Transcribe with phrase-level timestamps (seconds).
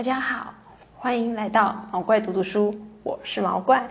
[0.00, 0.54] 大家好，
[0.96, 3.90] 欢迎来到毛怪读读书，我是毛怪，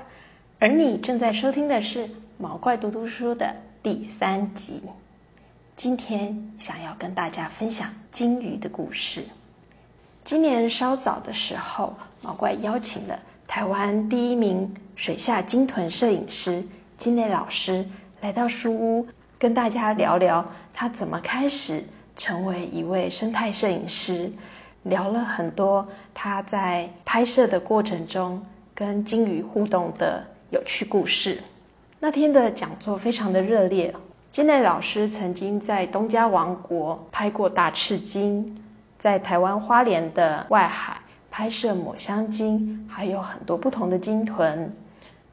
[0.58, 4.82] 而你正在收听的是毛怪读读书的第三集。
[5.76, 9.26] 今天想要跟大家分享金鱼的故事。
[10.24, 11.94] 今年稍早的时候，
[12.24, 16.66] 毛怪邀请了台湾第一名水下鲸豚摄影师
[16.98, 17.88] 金磊老师
[18.20, 19.08] 来到书屋，
[19.38, 21.84] 跟大家聊聊他怎么开始
[22.18, 24.34] 成为一位生态摄影师。
[24.84, 31.44] 聊了很多他在拍摄的过程中跟鲸鱼互动的有趣故事。
[32.00, 33.94] 那天的讲座非常的热烈，
[34.32, 38.64] 金磊老师曾经在东家王国拍过大赤鲸，
[38.98, 44.74] 在台湾花莲的外海拍摄抹香鲸，还有很多不同的鲸豚。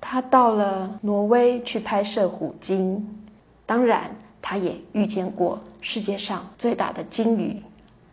[0.00, 3.24] 他到了挪威去拍摄虎鲸，
[3.64, 7.62] 当然他也遇见过世界上最大的鲸鱼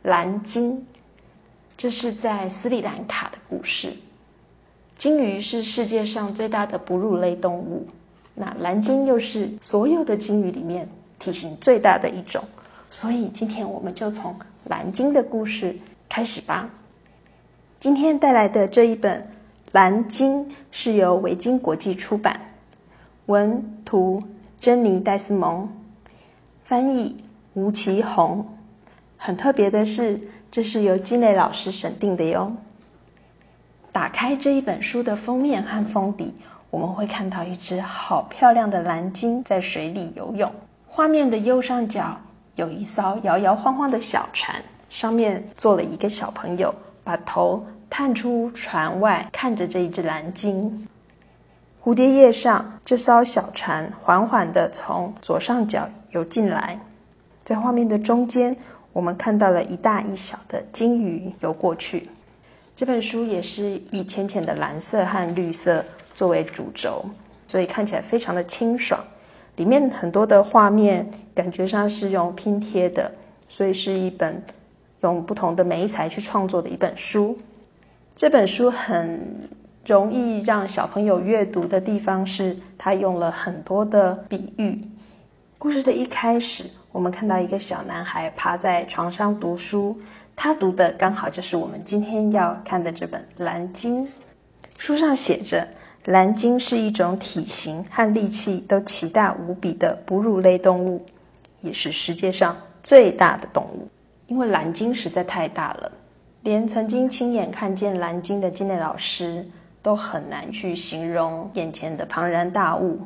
[0.03, 0.85] 蓝鲸。
[1.83, 3.97] 这是在斯里兰卡的故事。
[4.95, 7.87] 鲸鱼是世界上最大的哺乳类动物，
[8.35, 10.87] 那蓝鲸又是所有的鲸鱼里面
[11.19, 12.45] 体型最大的一种，
[12.89, 15.75] 所以今天我们就从蓝鲸的故事
[16.07, 16.69] 开始吧。
[17.81, 19.23] 今天带来的这一本
[19.73, 22.53] 《蓝鲸》是由维京国际出版，
[23.25, 24.23] 文图
[24.61, 25.67] 珍妮戴斯蒙，
[26.63, 28.55] 翻译吴奇宏。
[29.17, 30.29] 很特别的是。
[30.53, 32.55] 这是由金磊老师审定的哟。
[33.91, 36.35] 打开这一本书的封面和封底，
[36.69, 40.53] 我们会看到一只好漂亮的蓝鲸在水里游泳。
[40.87, 42.21] 画面的右上角
[42.55, 50.87] 有一艘摇摇晃晃的小船，上面坐了一个小朋友，把头探出船外，看着这一只蓝鲸。
[51.83, 56.79] 蝴蝶叶上，这艘小船缓缓地从左上角游进来，
[57.43, 58.55] 在画面的中间。
[58.93, 62.07] 我们看到了一大一小的鲸鱼游过去。
[62.75, 67.05] 这本书也是以浅浅的蓝色和绿色作为主轴，
[67.47, 69.05] 所以看起来非常的清爽。
[69.55, 73.13] 里面很多的画面感觉上是用拼贴的，
[73.49, 74.43] 所以是一本
[75.01, 77.37] 用不同的媒材去创作的一本书。
[78.15, 79.49] 这本书很
[79.85, 84.81] 容易让小朋友阅读的地方是，它用了很多的比喻。
[85.57, 86.65] 故事的一开始。
[86.93, 89.97] 我们看到一个小男孩趴在床上读书，
[90.35, 94.05] 他读的刚好就是我们今天要看的这本《蓝鲸》。
[94.77, 95.69] 书上写着，
[96.05, 101.07] 蓝鲸是一种体型和力气都奇大无比的哺乳类动物，
[101.61, 103.89] 也是世界上最大的动物。
[104.27, 105.93] 因为蓝鲸实在太大了，
[106.43, 109.47] 连曾经亲眼看见蓝鲸的金磊老师
[109.81, 112.99] 都很难去形容眼前的庞然大物。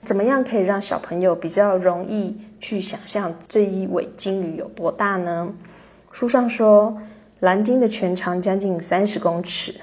[0.00, 5.54] 怎么样可以让小朋友比较容易去想象这一尾鲸鱼有多大呢？
[6.10, 7.02] 书上说，
[7.38, 9.80] 蓝鲸的全长将近三十公尺，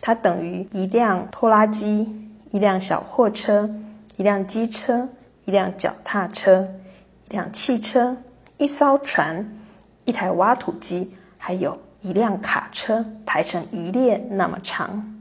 [0.00, 3.74] 它等于一辆拖拉机、一辆小货车、
[4.16, 5.10] 一辆机车、
[5.44, 6.72] 一辆脚踏车、
[7.28, 8.16] 一辆汽车、
[8.56, 9.58] 一艘船、
[10.04, 15.18] 一台挖土机，还有一辆卡车排成一列那么长。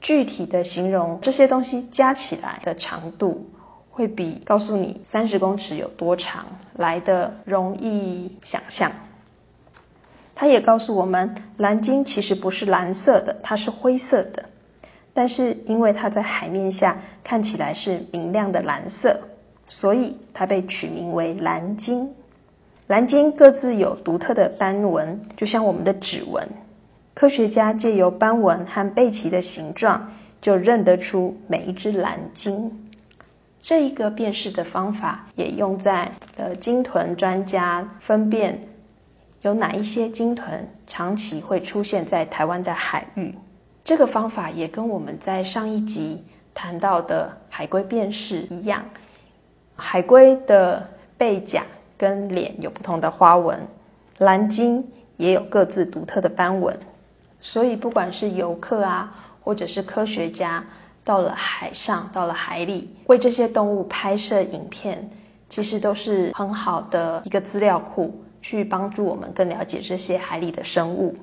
[0.00, 3.50] 具体的形容这些东西加起来的长度，
[3.98, 8.92] 会比告诉你三十公尺有多长来的容易想象。
[10.36, 14.44] 它也告诉我们，蓝鲸其实不是蓝色的，它是灰色的。
[15.14, 19.22] 但是因为它在海面下看起来是明亮的蓝色，
[19.66, 22.14] 所以它被取名为蓝鲸。
[22.86, 26.50] 蓝鲸各自有独特的斑纹，就像我们的指纹。
[27.14, 32.87] 科学家借由斑纹和背鳍的形状，就认得出每一只蓝鲸。
[33.62, 38.68] 这一个辨识的方法，也用在了鲸豚专家分辨
[39.42, 43.34] 有哪一些鲸豚长期会出现在台湾的海域。
[43.84, 46.24] 这个方法也跟我们在上一集
[46.54, 48.84] 谈到的海龟辨识一样，
[49.76, 51.64] 海龟的背甲
[51.96, 53.66] 跟脸有不同的花纹，
[54.18, 56.78] 蓝鲸也有各自独特的斑纹。
[57.40, 60.66] 所以，不管是游客啊，或者是科学家，
[61.08, 65.08] 到了海上，到了海里，为这些动物拍摄影片，
[65.48, 71.14] 其实都是很好的一个资料库，去帮助我们更了解这些海里的生物。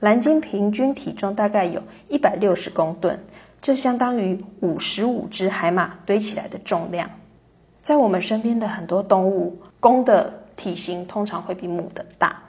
[0.00, 3.22] 蓝鲸平均体重大概有一百六十公吨，
[3.60, 7.10] 这相当于五十五只海马堆起来的重量。
[7.80, 12.42] 在我们身边的很多动物，公的体型通常会比母的大，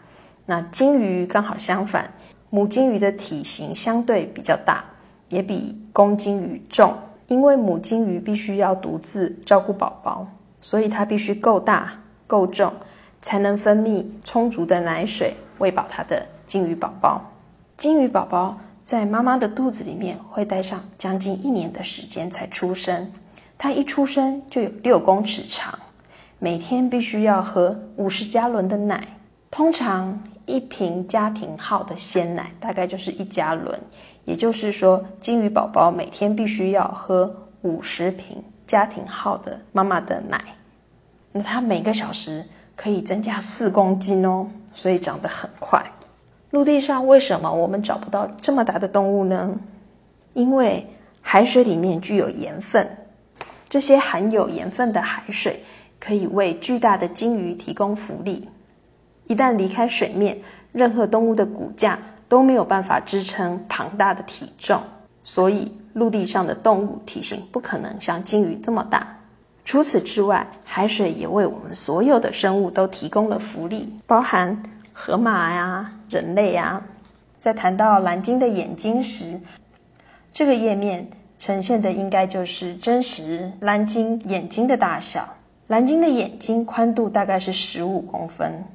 [0.48, 2.16] 那鲸鱼刚好相反。
[2.50, 4.86] 母鲸鱼的体型相对比较大，
[5.30, 6.96] 也比公鲸鱼重。
[7.28, 10.28] 因为母鲸鱼必须要独自照顾宝宝，
[10.62, 12.74] 所以它必须够大、够重，
[13.22, 17.32] 才能分泌充足的奶水喂饱它的鲸鱼宝宝。
[17.78, 23.14] 金鱼宝宝在妈妈的肚子里面会待上将近一年的时间才出生，
[23.58, 25.80] 它一出生就有六公尺长，
[26.40, 29.18] 每天必须要喝五十加仑的奶，
[29.50, 33.80] 通常一瓶家庭号的鲜奶大概就是一加仑，
[34.26, 40.56] 也就是说金鱼宝宝每天必须要喝五十瓶家庭号的妈妈的奶，
[41.32, 42.46] 那它每个小时
[42.76, 45.92] 可以增加四公斤哦，所以长得很快。
[46.50, 49.60] 陆地上为什么我们找不到这么大的动物呢？
[50.34, 50.88] 因为
[51.22, 52.98] 海水里面具有盐分，
[53.70, 55.64] 这些含有盐分的海水
[56.00, 58.50] 可以为巨大的鲸鱼提供浮力。
[59.26, 60.40] 一旦离开水面，
[60.72, 62.00] 任何动物的骨架
[62.30, 64.84] 都没有办法支撑庞大的体重，
[65.24, 69.20] 所以陆地上的动物体型不可能像鲸鱼这么大。
[69.66, 74.64] 除此之外，海水也为我们所有的生物都提供了浮力，包含。
[74.96, 76.84] 河马呀，人类呀，
[77.40, 79.40] 在谈到蓝鲸的眼睛时，
[80.34, 81.10] 这个页面
[81.40, 85.30] 呈现的应该就是真实蓝鲸眼睛的大小。
[85.66, 88.66] 蓝鲸的眼睛宽度大概是十五公分，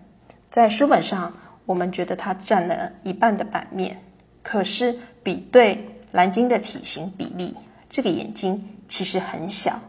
[0.51, 1.35] 在书本上
[1.67, 4.03] 我们觉得它占了一半的版面，
[4.43, 7.55] 可是比对蓝鲸的体型比例，
[7.91, 9.81] 这个眼睛其实很小，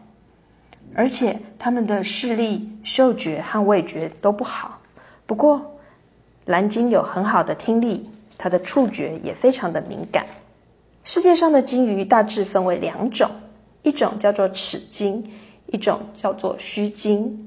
[0.93, 4.79] 而且它们的视力、嗅觉和味觉都不好。
[5.25, 5.79] 不过，
[6.45, 10.25] 蓝鲸有很好的听力，它的触觉也非常的敏感。
[11.05, 13.31] 世界上的鲸鱼大致分为两种，
[13.81, 15.31] 一种叫做齿鲸，
[15.67, 17.45] 一种叫做须鲸。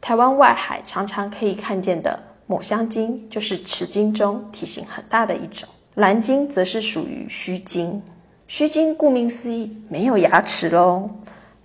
[0.00, 8.02] 台湾外海常常可以看见的抹香鲸就是齿鲸中体型很大的一种，蓝鲸则是属于须鲸。
[8.46, 11.10] 须鲸顾名思义没有牙齿喽，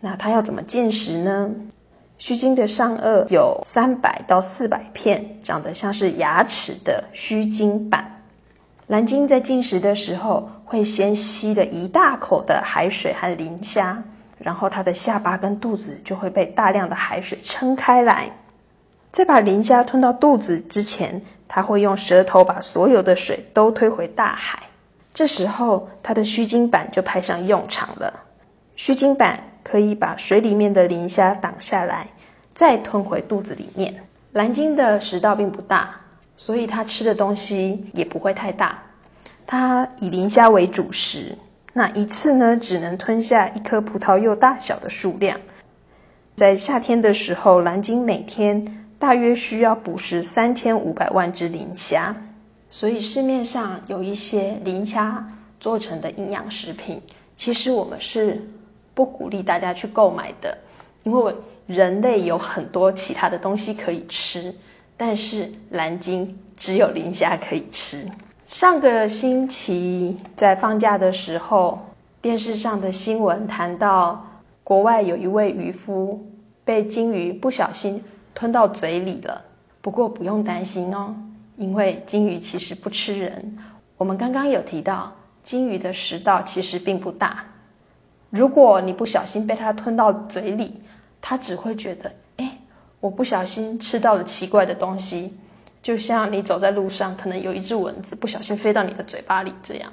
[0.01, 1.51] 那它要怎么进食呢？
[2.17, 8.21] 须鲸的上颚有三百到四百片长得像是牙齿的须鲸板。
[8.85, 14.03] 蓝鲸在进食的时候，会先吸了一大口的海水和磷虾，
[14.37, 18.37] 然后它的下巴跟肚子就会被大量的海水撑开来。
[19.11, 24.63] 在把磷虾吞到肚子之前，它会用舌头把所有的水都推回大海。
[25.13, 28.23] 这时候，它的须鲸板就派上用场了。
[28.75, 29.49] 须鲸板。
[29.63, 32.09] 可以把水里面的磷虾挡下来，
[32.53, 34.03] 再吞回肚子里面。
[34.33, 36.01] 蓝鲸的食道并不大，
[36.35, 38.83] 所以它吃的东西也不会太大。
[39.47, 41.37] 它以磷虾为主食，
[41.73, 45.41] 那一次呢只能吞下一颗葡萄柚大小的数量。
[46.35, 52.15] 在夏天的时候，蓝鲸每天大约需要捕食三千五百万只磷虾。
[52.71, 57.01] 所以市面上有一些磷虾做成的营养食品，
[57.35, 58.47] 其实我们是。
[58.95, 60.59] 不鼓励大家去购买的，
[61.01, 61.35] 因为
[61.65, 64.53] 人类有很多其他的东西可以吃，
[64.97, 68.07] 但是蓝鲸只有磷虾可以吃。
[68.53, 71.87] 上个星期在放假的时候，
[72.21, 74.27] 电视上的新闻谈到，
[74.63, 76.27] 国外有一位渔夫
[76.63, 78.03] 被鲸鱼不小心
[78.35, 79.45] 吞到嘴里了。
[79.81, 81.15] 不过不用担心哦，
[81.57, 83.57] 因为鲸鱼其实不吃人。
[83.97, 87.45] 我们刚刚有提到，鲸鱼的食道其实并不大。
[88.29, 90.83] 如果你不小心被它吞到嘴里，
[91.21, 92.59] 它只会觉得，哎，
[92.99, 95.33] 我不小心吃到了奇怪的东西，
[95.83, 99.91] 就像你走在路上，可能有一只蚊子不小心飞到你的嘴巴里这样，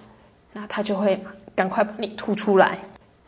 [0.53, 1.25] 那它就会
[1.57, 2.79] 赶快把你吐出来。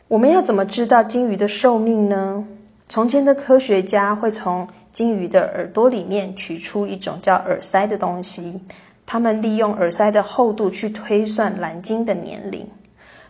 [0.07, 2.47] 我们要怎么知道鲸鱼的寿命呢？
[2.87, 8.61] 从前的科学家会从鲸鱼的耳朵里面取出一种叫耳塞的东西，
[9.05, 12.69] 他们利用耳塞的厚度去推算蓝鲸的年龄。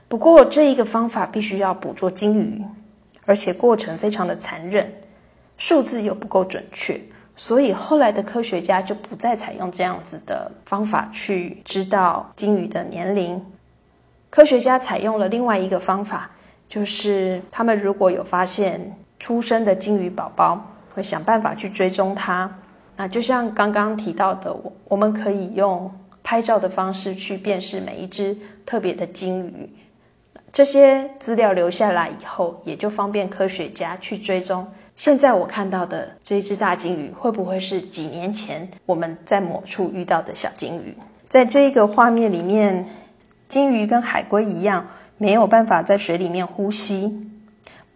[0.10, 2.64] 不过这一个方法必须要捕捉鲸鱼，
[3.26, 4.94] 而且过程非常的残忍，
[5.58, 7.02] 数字又不够准确，
[7.36, 13.46] 所以后来的科学家就不再采用这样子的方法去知道鲸鱼的年龄。
[14.30, 16.32] 科学家采用了另外一个方法，
[16.70, 22.60] 就是他们如果有发现出生的鲸鱼宝宝，会想办法去追踪它。
[22.96, 29.70] 那就像刚刚提到的，我我们可以用拍照的方式去辨识每一只特别的鲸鱼。
[30.52, 34.72] 这些资料留下来以后，也就方便科学家去追踪。
[34.96, 40.98] 现在我看到的这只大鲸鱼，会不会是几年前我们在某处遇到的小鲸鱼？
[41.30, 42.88] 在这个画面里面，
[43.48, 47.28] 鲸鱼跟海龟一样，没有办法在水里面呼吸。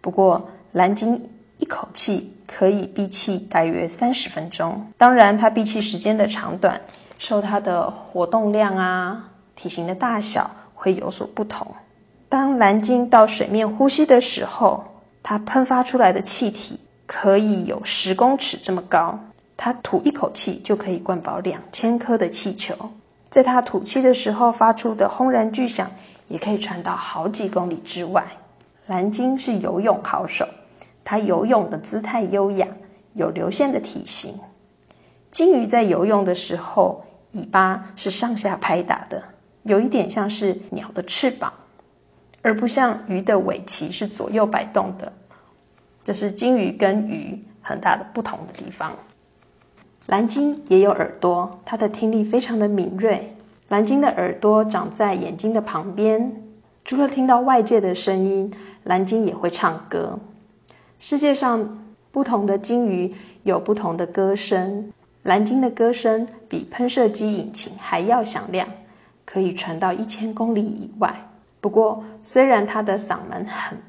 [0.00, 4.92] 不过蓝鲸一口气可以闭气大约三十分钟。
[4.98, 6.80] 当然，它闭气时间的长短，
[7.18, 11.76] 受它的活动量啊、体型的大小会有所不同。
[12.28, 14.84] 当蓝鲸到水面呼吸的时候，
[15.22, 19.20] 它喷发出来的气体可以有十公尺这么高，
[19.56, 22.92] 它吐一口气就可以灌饱两千颗的气球。
[23.30, 25.90] 在它吐气的时候发出的轰然巨响，
[26.28, 28.32] 也可以传到好几公里之外。
[28.86, 30.48] 蓝鲸是游泳好手，
[31.02, 32.68] 它游泳的姿态优雅，
[33.14, 34.38] 有流线的体型。
[35.30, 39.24] 鲸鱼在游泳的时候，尾巴是上下拍打的，
[39.62, 41.54] 有一点像是鸟的翅膀，
[42.42, 45.14] 而不像鱼的尾鳍是左右摆动的。
[46.08, 48.96] 这是鲸鱼跟鱼很大的不同的地方。
[50.06, 53.36] 蓝鲸也有耳朵，它的听力非常的敏锐。
[53.68, 56.44] 蓝鲸的耳朵长在眼睛的旁边，
[56.86, 58.54] 除了听到外界的声音。
[58.84, 60.18] 蓝鲸也会唱歌。
[60.98, 64.94] 世界上不同的鲸鱼有不同的歌声。
[65.22, 68.68] 蓝鲸的歌声比喷射机引擎还要响亮，
[69.26, 71.28] 可以传到一千公里以外。
[71.60, 73.82] 不过，虽然它的嗓门很，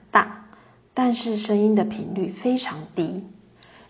[1.02, 3.24] 但是声音的频率非常低。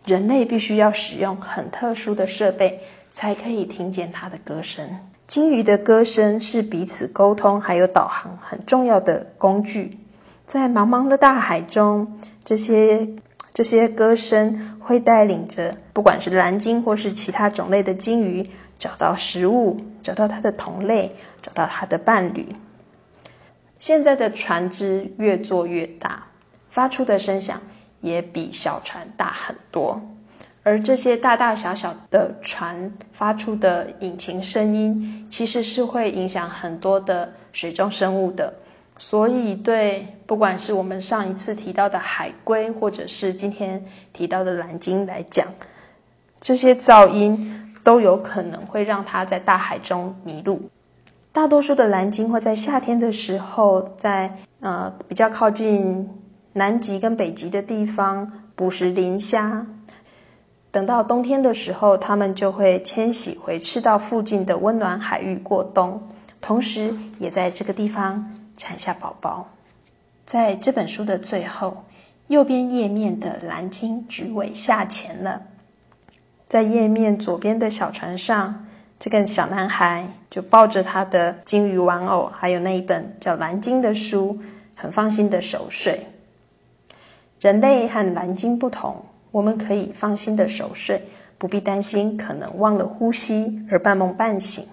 [0.05, 2.81] 人类必须要使用很特殊的设备，
[3.15, 4.99] 才可以听见它的歌声。
[5.25, 9.97] 鲸鱼的歌声是彼此沟通还有导航很重要的工具。
[10.45, 13.09] 在茫茫的大海中，这些
[13.55, 22.49] 这些歌声会带领着，不管是蓝鲸或是其他种类的鲸鱼，找到食物，找到它的同类，找到它的伴侣。
[23.79, 26.27] 现在的船只越做越大，
[26.69, 27.61] 发出的声响
[28.01, 30.01] 也比小船大很多。
[30.63, 38.55] 而这些大大小小的船发出的引擎声音，其实是会影响很多的水中生物的。
[38.97, 45.47] 所以，对不管是我们上一次提到的海龟，或者是今天提到的蓝鲸来讲，
[46.41, 50.69] 这些噪音都有可能会让它在大海中迷路。
[51.31, 56.09] 大多数的蓝鲸会在夏天的时候，在呃比较靠近
[56.53, 59.67] 南极跟北极的地方捕食磷虾，
[60.71, 66.09] 等到冬天的时候，它们就会迁徙回赤道附近的温暖海域过冬，
[66.41, 68.35] 同时也在这个地方。
[68.61, 69.47] 产下宝宝。
[70.25, 71.85] 在这本书的最后，
[72.27, 75.43] 右边页面的蓝鲸举尾下潜了。
[76.49, 78.67] 在页面左边的小船上，
[78.99, 84.39] 这个小男孩就抱着他的鲸鱼玩偶，还有那一本叫《蓝鲸》的书，
[84.75, 86.07] 很放心的熟睡。
[87.39, 91.03] 人类和蓝鲸不同，我们可以放心的熟睡，
[91.37, 94.65] 不必担心可能忘了呼吸而半梦半醒。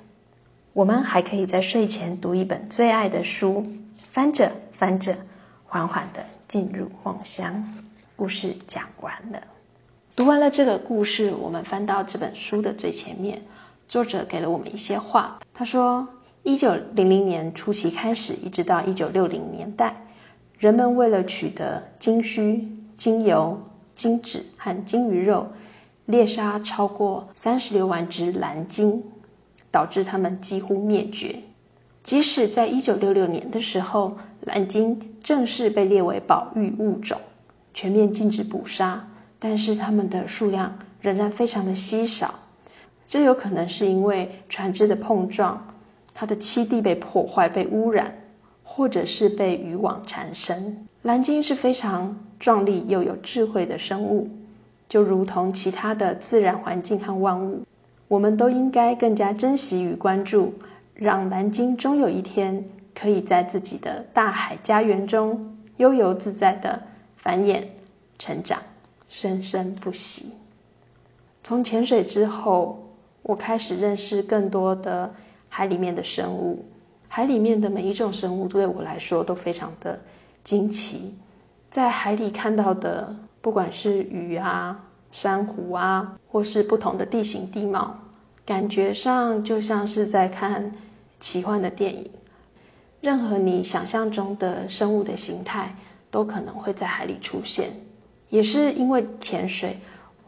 [0.72, 3.66] 我们还可以在睡前读一本最爱的书，
[4.10, 5.16] 翻着翻着，
[5.64, 7.72] 缓缓的进入梦乡。
[8.16, 9.44] 故事讲完了，
[10.16, 13.42] 读完了这个故事，我们翻到这本书的最前面，
[13.88, 15.38] 作者给了我们一些话。
[15.54, 16.08] 他说，
[16.42, 20.05] 一九零零年初期开始，一直到一九六零年代，
[20.58, 23.62] 人们为了取得金须、鲸油、
[23.94, 25.48] 金脂和金鱼肉，
[26.04, 29.04] 猎杀超过三十六万只蓝鲸。
[29.72, 31.40] 导致它们几乎灭绝。
[32.02, 37.20] 即使在一九六六年的时候，蓝鲸正式被列为保育物种，
[37.74, 39.08] 全面禁止捕杀，
[39.38, 42.36] 但是它们的数量仍然非常的稀少。
[43.06, 45.74] 这有可能是因为船只的碰撞，
[46.14, 48.14] 它的栖地被破坏、被污染，
[48.76, 50.86] 或者是被渔网缠身。
[51.00, 54.28] 蓝鲸是非常壮丽又有智慧的生物，
[54.90, 57.62] 就如同其他的自然环境和万物。
[58.06, 60.52] 我们都应该更加珍惜与关注，
[60.92, 66.82] 让蓝鲸终有一天可以在自己的大海家园中悠游自在的
[67.16, 67.64] 繁衍、
[68.18, 68.60] 成长、
[69.08, 70.32] 生生不息。
[71.42, 72.90] 从潜水之后，
[73.22, 75.14] 我开始认识更多的
[75.48, 76.66] 海里面的生物。
[77.08, 80.00] 海里面的每一种生物对我来说都非常的
[80.44, 81.14] 惊奇。
[81.70, 84.82] 在海里看到的，不管是鱼啊。
[85.12, 88.00] 珊瑚啊，或是不同的地形地貌，
[88.44, 90.72] 感觉上就像是在看
[91.20, 92.10] 奇幻的电影。
[93.00, 95.76] 任何你想象中的生物的形态，
[96.10, 97.70] 都可能会在海里出现。
[98.28, 99.78] 也是因为潜水，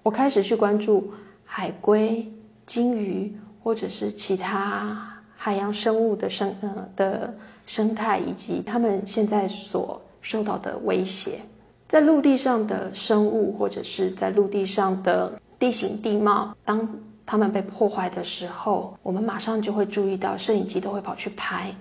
[0.05, 1.13] 我开始去关注
[1.45, 2.33] 海龟、
[2.65, 11.41] 鲸鱼，或者是其他海洋生物的生呃的生态，以及它们现在所受到的威胁。
[11.87, 21.77] 在陆地上的生物，或者是在陆地上的地形地貌，当它们被破坏的时候，我们马上就会注意到，摄影机都会跑去拍，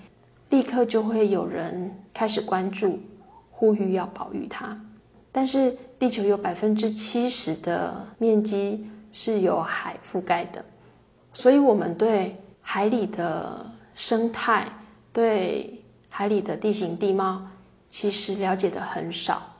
[0.49, 2.99] 立刻就会有人开始关注，
[3.49, 4.79] 呼吁要保育它。
[5.31, 10.63] 但是地球有百分之七十的面积是由海覆盖的，
[11.33, 12.37] 所以我们对
[12.69, 14.67] 海里的生态、
[15.13, 17.47] 对海里的地形地貌，
[17.89, 19.55] 其实了解的很少。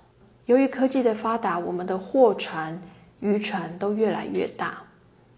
[0.46, 2.82] 由于科技的发达，我们的货船、
[3.22, 4.84] 渔船都越来越大，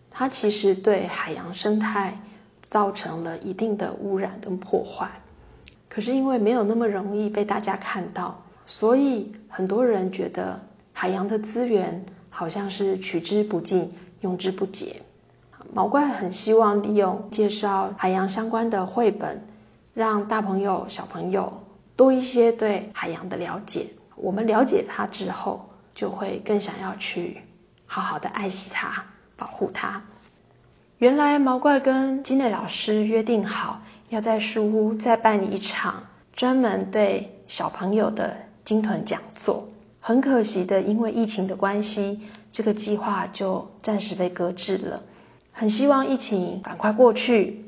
[0.10, 2.20] 它其实对海洋生态
[2.60, 5.22] 造成了一定的污染跟破坏。
[5.90, 10.62] 可是因为没有那么容易被大家看到，所以很多人觉得
[10.92, 15.04] 海洋的资源好像是取之不尽、用之不竭。
[15.72, 19.48] 毛怪很希望利用介绍海洋相关的绘本，
[19.94, 21.64] 让大朋友、小朋友
[21.96, 23.88] 多一些对海洋的了解。
[24.16, 27.42] 我们了解它之后，就会更想要去
[27.86, 29.06] 好好的爱惜它、
[29.38, 30.04] 保护它。
[30.98, 36.04] 原来毛怪跟金磊老师约定好，要在书屋再办一场
[36.36, 39.70] 专门对小朋友的鲸豚讲座。
[40.02, 42.22] 很可惜的，因为疫情的关系，
[42.52, 45.04] 这个计划就暂时被搁置了。
[45.52, 47.66] 很希望疫情赶快过去，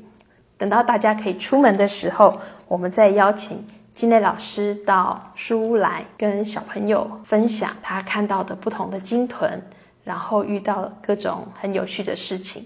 [0.58, 9.60] 等到大家可以出门的时候，我们再邀请金磊老师到书屋来，跟小朋友分享他看到的不同的鲸豚，
[10.04, 12.64] 然后遇到各种很有趣的事情，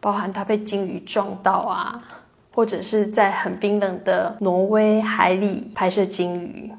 [0.00, 2.04] 包含他被鲸鱼撞到啊，
[2.54, 6.72] 或者是在很冰冷的挪威海里拍摄鲸鱼。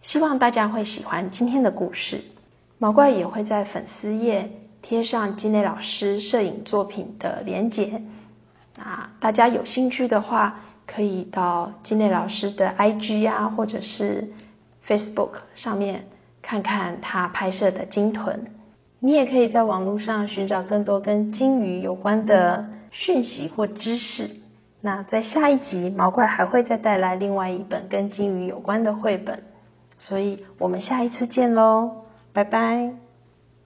[0.00, 2.20] 希望大家会喜欢今天的故事，
[2.78, 4.52] 毛怪也会在粉丝页。
[4.88, 8.04] 贴上金磊老师摄影作品的连结，
[8.76, 14.32] 那大家有兴趣的话，可以到金磊老师的 IG 啊，或者是
[14.86, 16.06] Facebook 上面
[16.40, 18.52] 看看他拍摄的鲸豚。
[19.00, 24.30] 你也可以在网络上寻找更多跟鲸鱼有关的讯息或知识。
[24.80, 29.42] 那在下一集，毛怪还会再带来另外一本跟鲸鱼有关的绘本，
[29.98, 33.05] 所以我们下一次见喽，拜拜。